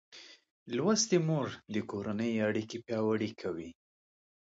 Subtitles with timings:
[0.75, 3.69] لوستې مور د کورنۍ اړیکې پیاوړې کوي.